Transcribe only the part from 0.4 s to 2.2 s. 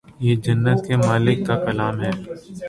جنت کے مالک کا کلام ہے